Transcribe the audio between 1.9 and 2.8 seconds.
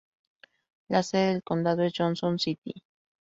Johnson City.